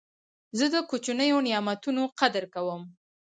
زه 0.57 0.65
د 0.73 0.75
کوچنیو 0.89 1.39
نعمتو 1.47 2.01
قدر 2.19 2.43
کوم. 2.53 2.81